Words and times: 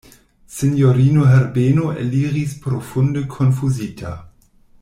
Sinjorino 0.53 1.25
Herbeno 1.33 1.91
eliris 2.05 2.57
profunde 2.65 3.25
konfuzita. 3.39 4.19